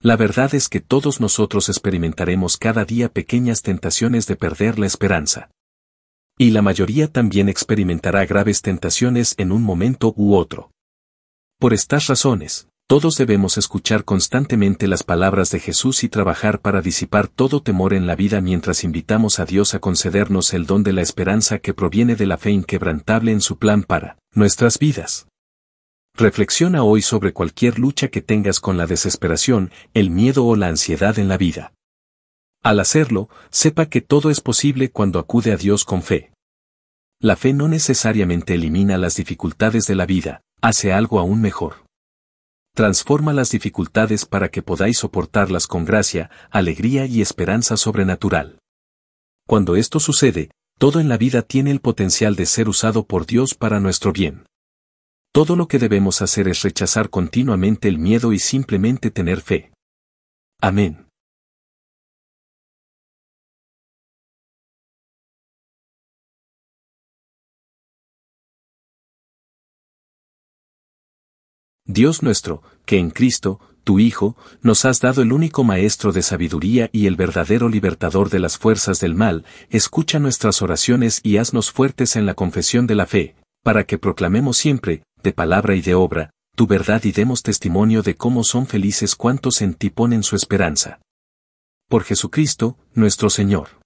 La 0.00 0.16
verdad 0.16 0.54
es 0.54 0.68
que 0.68 0.80
todos 0.80 1.20
nosotros 1.20 1.68
experimentaremos 1.68 2.56
cada 2.56 2.84
día 2.84 3.08
pequeñas 3.08 3.62
tentaciones 3.62 4.28
de 4.28 4.36
perder 4.36 4.78
la 4.78 4.86
esperanza. 4.86 5.50
Y 6.40 6.52
la 6.52 6.62
mayoría 6.62 7.08
también 7.08 7.48
experimentará 7.48 8.24
graves 8.24 8.62
tentaciones 8.62 9.34
en 9.38 9.50
un 9.50 9.62
momento 9.62 10.14
u 10.16 10.36
otro. 10.36 10.70
Por 11.58 11.74
estas 11.74 12.06
razones, 12.06 12.68
todos 12.86 13.16
debemos 13.16 13.58
escuchar 13.58 14.04
constantemente 14.04 14.86
las 14.86 15.02
palabras 15.02 15.50
de 15.50 15.58
Jesús 15.58 16.04
y 16.04 16.08
trabajar 16.08 16.60
para 16.60 16.80
disipar 16.80 17.26
todo 17.26 17.60
temor 17.60 17.92
en 17.92 18.06
la 18.06 18.14
vida 18.14 18.40
mientras 18.40 18.84
invitamos 18.84 19.40
a 19.40 19.46
Dios 19.46 19.74
a 19.74 19.80
concedernos 19.80 20.54
el 20.54 20.64
don 20.64 20.84
de 20.84 20.92
la 20.92 21.02
esperanza 21.02 21.58
que 21.58 21.74
proviene 21.74 22.14
de 22.14 22.26
la 22.26 22.38
fe 22.38 22.50
inquebrantable 22.52 23.32
en 23.32 23.40
su 23.40 23.58
plan 23.58 23.82
para 23.82 24.16
nuestras 24.32 24.78
vidas. 24.78 25.26
Reflexiona 26.14 26.84
hoy 26.84 27.02
sobre 27.02 27.32
cualquier 27.32 27.80
lucha 27.80 28.08
que 28.08 28.22
tengas 28.22 28.60
con 28.60 28.76
la 28.76 28.86
desesperación, 28.86 29.70
el 29.92 30.10
miedo 30.10 30.46
o 30.46 30.54
la 30.54 30.68
ansiedad 30.68 31.18
en 31.18 31.28
la 31.28 31.36
vida. 31.36 31.72
Al 32.68 32.80
hacerlo, 32.80 33.30
sepa 33.48 33.86
que 33.86 34.02
todo 34.02 34.28
es 34.28 34.42
posible 34.42 34.90
cuando 34.90 35.18
acude 35.18 35.52
a 35.52 35.56
Dios 35.56 35.86
con 35.86 36.02
fe. 36.02 36.32
La 37.18 37.34
fe 37.34 37.54
no 37.54 37.66
necesariamente 37.66 38.52
elimina 38.52 38.98
las 38.98 39.16
dificultades 39.16 39.86
de 39.86 39.94
la 39.94 40.04
vida, 40.04 40.42
hace 40.60 40.92
algo 40.92 41.18
aún 41.18 41.40
mejor. 41.40 41.86
Transforma 42.74 43.32
las 43.32 43.52
dificultades 43.52 44.26
para 44.26 44.50
que 44.50 44.60
podáis 44.60 44.98
soportarlas 44.98 45.66
con 45.66 45.86
gracia, 45.86 46.28
alegría 46.50 47.06
y 47.06 47.22
esperanza 47.22 47.78
sobrenatural. 47.78 48.58
Cuando 49.46 49.74
esto 49.74 49.98
sucede, 49.98 50.50
todo 50.78 51.00
en 51.00 51.08
la 51.08 51.16
vida 51.16 51.40
tiene 51.40 51.70
el 51.70 51.80
potencial 51.80 52.36
de 52.36 52.44
ser 52.44 52.68
usado 52.68 53.06
por 53.06 53.24
Dios 53.24 53.54
para 53.54 53.80
nuestro 53.80 54.12
bien. 54.12 54.44
Todo 55.32 55.56
lo 55.56 55.68
que 55.68 55.78
debemos 55.78 56.20
hacer 56.20 56.48
es 56.48 56.60
rechazar 56.60 57.08
continuamente 57.08 57.88
el 57.88 57.98
miedo 57.98 58.34
y 58.34 58.38
simplemente 58.38 59.10
tener 59.10 59.40
fe. 59.40 59.72
Amén. 60.60 61.07
Dios 71.88 72.22
nuestro, 72.22 72.62
que 72.84 72.98
en 72.98 73.08
Cristo, 73.08 73.60
tu 73.82 73.98
Hijo, 73.98 74.36
nos 74.60 74.84
has 74.84 75.00
dado 75.00 75.22
el 75.22 75.32
único 75.32 75.64
Maestro 75.64 76.12
de 76.12 76.20
sabiduría 76.20 76.90
y 76.92 77.06
el 77.06 77.16
verdadero 77.16 77.70
libertador 77.70 78.28
de 78.28 78.38
las 78.38 78.58
fuerzas 78.58 79.00
del 79.00 79.14
mal, 79.14 79.46
escucha 79.70 80.18
nuestras 80.18 80.60
oraciones 80.60 81.20
y 81.22 81.38
haznos 81.38 81.72
fuertes 81.72 82.14
en 82.16 82.26
la 82.26 82.34
confesión 82.34 82.86
de 82.86 82.94
la 82.94 83.06
fe, 83.06 83.36
para 83.64 83.84
que 83.84 83.96
proclamemos 83.96 84.58
siempre, 84.58 85.02
de 85.22 85.32
palabra 85.32 85.76
y 85.76 85.80
de 85.80 85.94
obra, 85.94 86.28
tu 86.54 86.66
verdad 86.66 87.02
y 87.04 87.12
demos 87.12 87.42
testimonio 87.42 88.02
de 88.02 88.16
cómo 88.16 88.44
son 88.44 88.66
felices 88.66 89.16
cuantos 89.16 89.62
en 89.62 89.72
ti 89.72 89.88
ponen 89.88 90.22
su 90.22 90.36
esperanza. 90.36 91.00
Por 91.88 92.04
Jesucristo, 92.04 92.76
nuestro 92.92 93.30
Señor. 93.30 93.77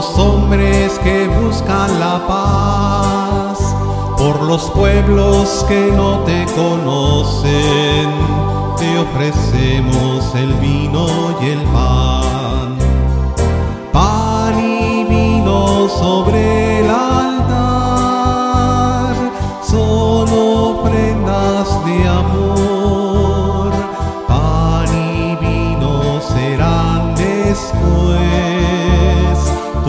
Los 0.00 0.18
hombres 0.18 0.98
que 1.00 1.28
buscan 1.28 2.00
la 2.00 2.26
paz, 2.26 3.58
por 4.16 4.40
los 4.44 4.70
pueblos 4.70 5.62
que 5.68 5.92
no 5.94 6.20
te 6.20 6.46
conocen, 6.56 8.08
te 8.78 8.98
ofrecemos 8.98 10.34
el 10.36 10.54
vino 10.54 11.06
y 11.42 11.46
el 11.50 11.62
pan. 11.74 12.78
Pan 13.92 14.58
y 14.58 15.04
vino 15.04 15.86
sobre 15.90 16.80
el 16.80 16.88
altar 16.88 17.69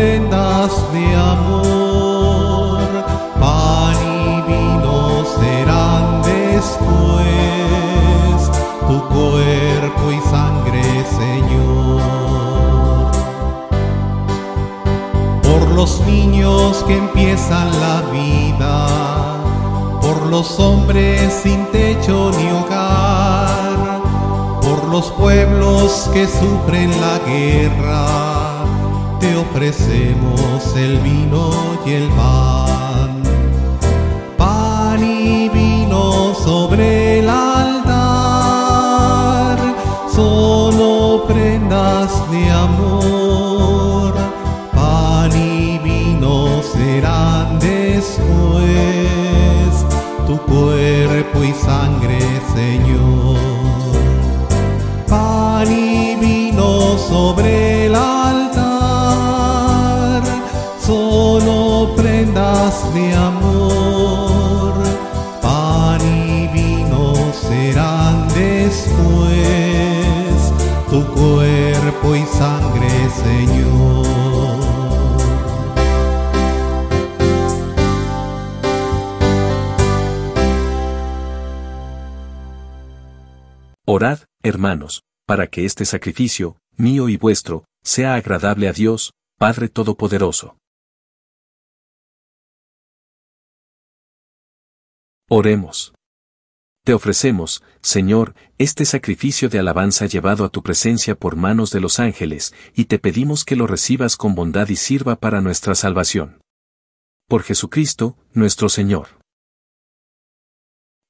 prendas 0.00 0.72
de 0.94 1.14
amor, 1.14 2.80
pan 3.38 3.98
y 4.24 4.40
vino 4.50 4.98
serán 5.38 6.22
después. 6.22 7.30
Tu 8.88 8.96
cuerpo 9.14 10.04
y 10.10 10.20
sangre, 10.30 10.84
Señor. 11.20 13.10
Por 15.42 15.62
los 15.72 16.00
niños 16.06 16.82
que 16.86 16.96
empiezan 16.96 17.68
la 17.80 18.00
vida, 18.10 18.74
por 20.00 20.18
los 20.28 20.58
hombres 20.58 21.30
sin 21.42 21.66
techo 21.72 22.30
ni 22.38 22.50
hogar, 22.50 24.00
por 24.62 24.88
los 24.88 25.10
pueblos 25.12 26.08
que 26.14 26.26
sufren 26.26 26.90
la 27.02 27.18
guerra 27.30 28.29
ofrecemos 29.40 30.76
el 30.76 30.98
vino 31.00 31.50
y 31.86 31.92
el 31.92 32.08
pan. 32.10 33.22
Pan 34.36 35.02
y 35.02 35.48
vino 35.48 36.34
sobre 36.34 37.20
el 37.20 37.28
altar 37.28 38.68
son 40.14 40.74
ofrendas 40.80 42.10
de 42.30 42.50
amor. 42.50 44.14
Pan 44.74 45.30
y 45.32 45.78
vino 45.78 46.62
serán 46.62 47.58
después 47.58 48.66
tu 50.26 50.36
cuerpo 50.52 51.42
y 51.42 51.52
sangre, 51.52 52.20
Señor. 52.54 53.09
amor, 63.12 64.74
pan 65.40 66.00
y 66.00 66.48
vino 66.48 67.14
serán 67.32 68.28
después 68.28 69.50
tu 70.90 71.04
cuerpo 71.14 72.16
y 72.16 72.24
sangre, 72.26 72.90
Señor. 73.24 74.10
Orad, 83.92 84.20
hermanos, 84.44 85.02
para 85.26 85.48
que 85.48 85.64
este 85.64 85.84
sacrificio, 85.84 86.58
mío 86.76 87.08
y 87.08 87.16
vuestro, 87.16 87.64
sea 87.82 88.14
agradable 88.14 88.68
a 88.68 88.72
Dios, 88.72 89.12
Padre 89.36 89.68
Todopoderoso. 89.68 90.59
Oremos. 95.32 95.94
Te 96.84 96.92
ofrecemos, 96.92 97.62
Señor, 97.82 98.34
este 98.58 98.84
sacrificio 98.84 99.48
de 99.48 99.60
alabanza 99.60 100.06
llevado 100.06 100.44
a 100.44 100.48
tu 100.48 100.64
presencia 100.64 101.14
por 101.14 101.36
manos 101.36 101.70
de 101.70 101.78
los 101.78 102.00
ángeles, 102.00 102.52
y 102.74 102.86
te 102.86 102.98
pedimos 102.98 103.44
que 103.44 103.54
lo 103.54 103.68
recibas 103.68 104.16
con 104.16 104.34
bondad 104.34 104.68
y 104.70 104.74
sirva 104.74 105.20
para 105.20 105.40
nuestra 105.40 105.76
salvación. 105.76 106.40
Por 107.28 107.44
Jesucristo, 107.44 108.18
nuestro 108.32 108.68
Señor. 108.68 109.20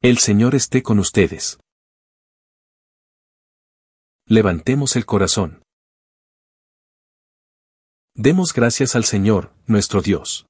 El 0.03 0.19
Señor 0.19 0.55
esté 0.55 0.83
con 0.83 0.99
ustedes. 0.99 1.59
Levantemos 4.27 4.97
el 4.97 5.07
corazón. 5.07 5.63
Demos 8.15 8.53
gracias 8.53 8.97
al 8.97 9.05
Señor, 9.05 9.55
nuestro 9.67 10.03
Dios. 10.03 10.50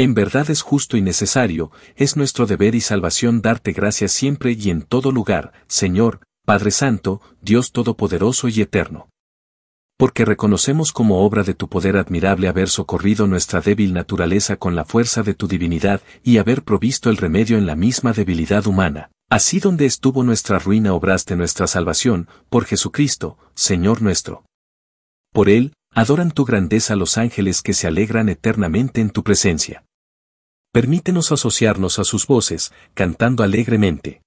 En 0.00 0.14
verdad 0.14 0.48
es 0.48 0.62
justo 0.62 0.96
y 0.96 1.02
necesario, 1.02 1.72
es 1.96 2.16
nuestro 2.16 2.46
deber 2.46 2.76
y 2.76 2.80
salvación 2.80 3.42
darte 3.42 3.72
gracias 3.72 4.12
siempre 4.12 4.52
y 4.52 4.70
en 4.70 4.82
todo 4.82 5.10
lugar, 5.10 5.52
Señor, 5.66 6.20
Padre 6.46 6.70
Santo, 6.70 7.20
Dios 7.42 7.72
Todopoderoso 7.72 8.46
y 8.46 8.60
Eterno. 8.60 9.08
Porque 9.98 10.24
reconocemos 10.24 10.92
como 10.92 11.24
obra 11.24 11.42
de 11.42 11.54
tu 11.54 11.68
poder 11.68 11.96
admirable 11.96 12.46
haber 12.46 12.68
socorrido 12.68 13.26
nuestra 13.26 13.60
débil 13.60 13.92
naturaleza 13.92 14.56
con 14.56 14.76
la 14.76 14.84
fuerza 14.84 15.24
de 15.24 15.34
tu 15.34 15.48
divinidad 15.48 16.00
y 16.22 16.38
haber 16.38 16.62
provisto 16.62 17.10
el 17.10 17.16
remedio 17.16 17.58
en 17.58 17.66
la 17.66 17.74
misma 17.74 18.12
debilidad 18.12 18.68
humana. 18.68 19.10
Así 19.28 19.58
donde 19.58 19.84
estuvo 19.84 20.22
nuestra 20.22 20.60
ruina 20.60 20.94
obraste 20.94 21.34
nuestra 21.34 21.66
salvación, 21.66 22.28
por 22.48 22.66
Jesucristo, 22.66 23.36
Señor 23.56 24.00
nuestro. 24.00 24.44
Por 25.32 25.48
Él, 25.48 25.72
adoran 25.92 26.30
tu 26.30 26.44
grandeza 26.44 26.94
los 26.94 27.18
ángeles 27.18 27.62
que 27.62 27.74
se 27.74 27.88
alegran 27.88 28.28
eternamente 28.28 29.00
en 29.00 29.10
tu 29.10 29.24
presencia. 29.24 29.82
Permítenos 30.80 31.32
asociarnos 31.32 31.98
a 31.98 32.04
sus 32.04 32.28
voces, 32.28 32.72
cantando 32.94 33.42
alegremente. 33.42 34.22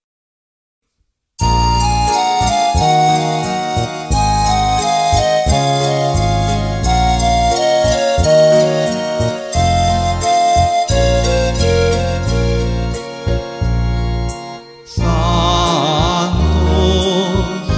Santo, 14.84 16.36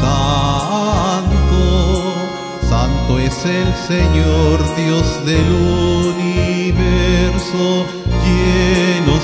santo, 0.01 1.53
santo 2.67 3.19
es 3.19 3.45
el 3.45 3.71
Señor 3.88 4.75
Dios 4.75 5.23
del 5.27 5.51
universo, 6.09 7.86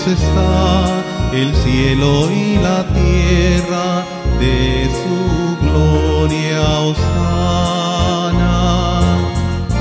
está 0.08 1.04
el 1.34 1.54
cielo 1.56 2.32
y 2.32 2.56
la 2.58 2.86
tierra 2.88 4.06
de 4.40 4.90
su 5.02 5.58
gloria, 5.62 6.62
Osana, 6.80 8.58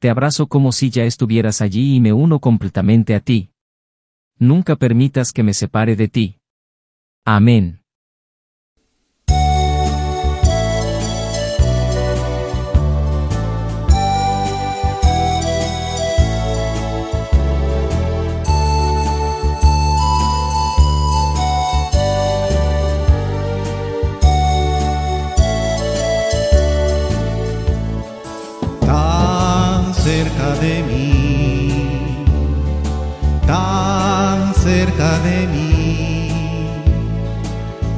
Te 0.00 0.10
abrazo 0.10 0.46
como 0.46 0.70
si 0.70 0.90
ya 0.90 1.04
estuvieras 1.04 1.60
allí 1.60 1.96
y 1.96 2.00
me 2.00 2.12
uno 2.12 2.38
completamente 2.38 3.16
a 3.16 3.20
ti. 3.20 3.50
Nunca 4.38 4.76
permitas 4.76 5.32
que 5.32 5.42
me 5.42 5.52
separe 5.52 5.96
de 5.96 6.06
ti. 6.06 6.38
Amén. 7.24 7.77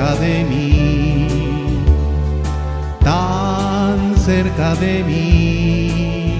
de 0.00 0.44
mí, 0.44 1.28
tan 3.04 4.16
cerca 4.16 4.74
de 4.76 5.04
mí, 5.04 6.34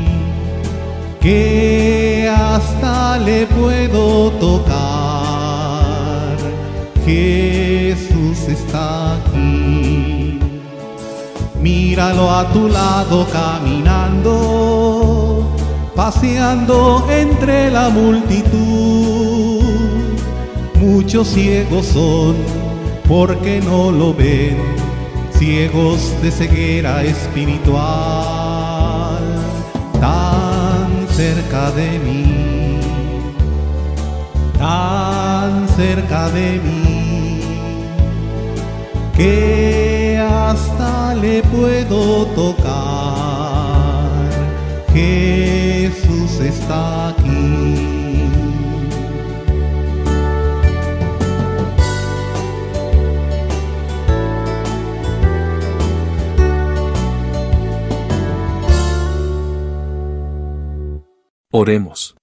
que 1.21 2.33
hasta 2.35 3.19
le 3.19 3.47
puedo 3.47 4.31
tocar. 4.33 4.81
Jesús 7.05 8.49
está 8.49 9.17
aquí. 9.17 10.41
Míralo 11.61 12.31
a 12.31 12.51
tu 12.51 12.67
lado 12.69 13.27
caminando, 13.31 14.35
paseando 15.95 17.07
entre 17.11 17.71
la 17.71 17.91
multitud. 17.91 19.61
Muchos 20.81 21.29
ciegos 21.29 21.85
son 21.87 22.60
porque 23.11 23.61
no 23.61 23.91
lo 23.91 24.15
ven, 24.15 24.57
ciegos 25.33 26.15
de 26.23 26.31
ceguera 26.31 27.03
espiritual. 27.03 27.81
Tan 30.01 31.09
cerca 31.09 31.73
de 31.73 31.99
mí, 31.99 32.79
tan 34.57 35.69
cerca 35.71 36.29
de 36.29 36.61
mí 36.61 37.41
que 39.17 40.25
hasta 40.25 41.13
le 41.17 41.43
puedo 41.43 42.27
tocar. 42.27 42.71
Jesús 44.95 46.39
está 46.39 47.09
aquí. 47.09 47.90
Oremos. 61.63 62.17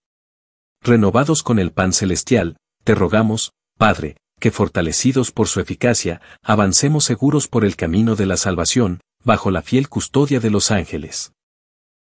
Renovados 0.81 1.43
con 1.43 1.59
el 1.59 1.71
pan 1.71 1.93
celestial, 1.93 2.57
te 2.83 2.95
rogamos, 2.95 3.51
Padre, 3.77 4.17
que 4.39 4.49
fortalecidos 4.49 5.31
por 5.31 5.47
su 5.47 5.59
eficacia, 5.59 6.21
avancemos 6.41 7.03
seguros 7.03 7.47
por 7.47 7.63
el 7.63 7.75
camino 7.75 8.15
de 8.15 8.25
la 8.25 8.35
salvación, 8.35 8.99
bajo 9.23 9.51
la 9.51 9.61
fiel 9.61 9.89
custodia 9.89 10.39
de 10.39 10.49
los 10.49 10.71
ángeles. 10.71 11.33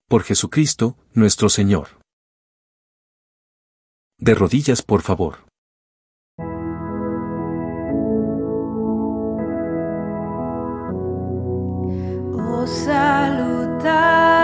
Por 0.07 0.23
Jesucristo, 0.23 0.99
nuestro 1.15 1.49
Señor. 1.49 1.99
De 4.19 4.35
rodillas, 4.35 4.83
por 4.83 5.01
favor. 5.01 5.47
O 12.37 12.67
salutaris 12.67 14.44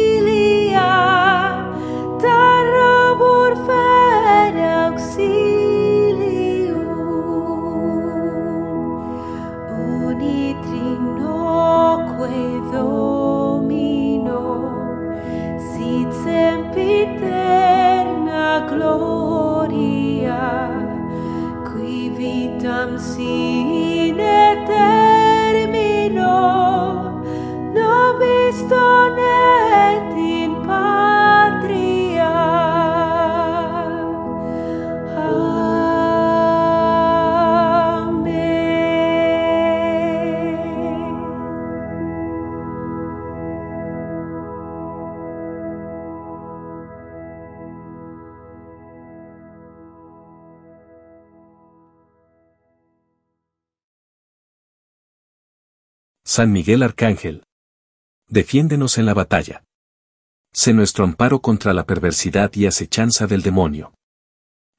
sempiterna 16.71 18.65
gloria, 18.69 20.43
qui 21.67 22.09
vitam 22.09 22.97
sine 22.97 24.63
termino, 24.65 26.33
nobis 27.73 28.67
San 56.33 56.53
Miguel 56.53 56.81
Arcángel. 56.81 57.43
Defiéndenos 58.29 58.97
en 58.97 59.05
la 59.05 59.13
batalla. 59.13 59.65
Sé 60.53 60.71
nuestro 60.71 61.03
amparo 61.03 61.41
contra 61.41 61.73
la 61.73 61.85
perversidad 61.85 62.53
y 62.53 62.67
acechanza 62.67 63.27
del 63.27 63.41
demonio. 63.41 63.93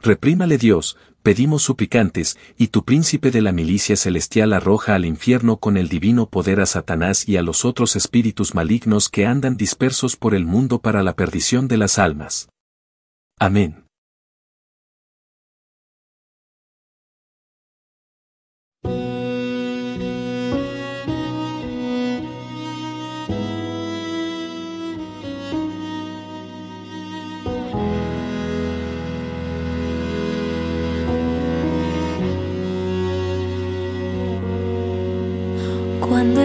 Reprímale 0.01 0.57
Dios, 0.57 0.97
pedimos 1.23 1.63
suplicantes, 1.63 2.39
y 2.57 2.69
tu 2.69 2.87
príncipe 2.87 3.31
de 3.31 3.43
la 3.43 3.53
milicia 3.53 3.97
celestial 3.97 4.55
arroja 4.55 4.95
al 4.95 5.05
infierno 5.05 5.59
con 5.59 5.77
el 5.77 5.91
divino 5.91 6.31
poder 6.31 6.59
a 6.59 6.65
Satanás 6.65 7.29
y 7.29 7.37
a 7.37 7.43
los 7.43 7.67
otros 7.67 7.97
espíritus 7.97 8.55
malignos 8.55 9.11
que 9.11 9.27
andan 9.27 9.59
dispersos 9.59 10.17
por 10.17 10.35
el 10.35 10.47
mundo 10.47 10.79
para 10.81 11.03
la 11.03 11.13
perdición 11.13 11.69
de 11.69 11.77
las 11.77 11.99
almas. 11.99 12.49
Amén. 13.39 13.82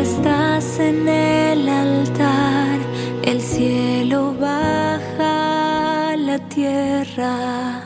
Estás 0.01 0.79
en 0.79 1.07
el 1.07 1.67
altar, 1.67 2.79
el 3.23 3.41
cielo 3.41 4.35
baja 4.39 6.11
a 6.11 6.17
la 6.17 6.37
tierra. 6.49 7.81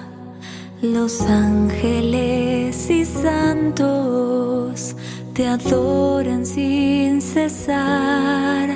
Los 0.81 1.21
ángeles 1.21 2.89
y 2.89 3.05
santos 3.05 4.95
te 5.33 5.47
adoran 5.47 6.45
sin 6.45 7.21
cesar. 7.21 8.69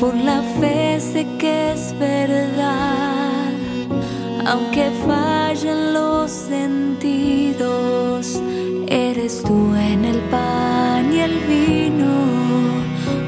Por 0.00 0.14
la 0.14 0.42
fe 0.60 1.00
sé 1.00 1.26
que 1.38 1.72
es 1.72 1.94
verdad, 1.98 3.52
aunque 4.46 4.90
fallen 5.06 5.92
los 5.92 6.30
sentidos, 6.30 8.40
eres 8.88 9.42
tú 9.42 9.74
en 9.74 10.04
el 10.04 10.20
vino 10.30 10.57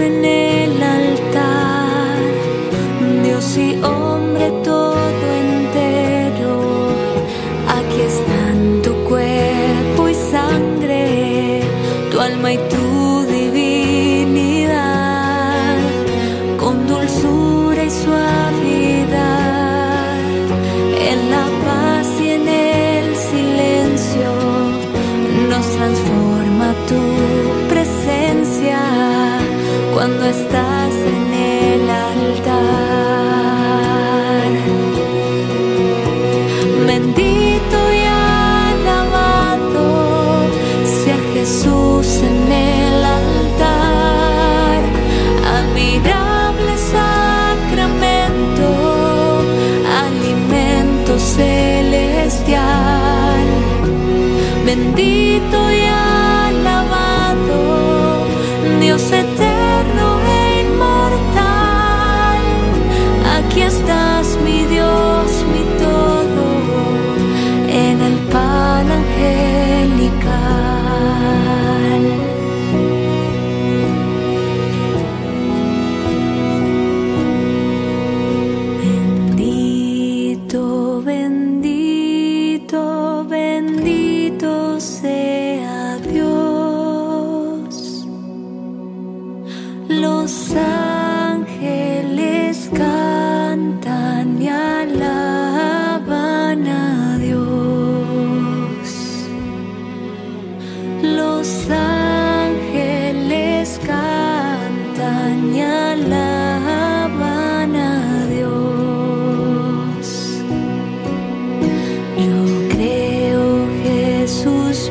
estás 0.00 0.49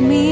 me 0.01 0.28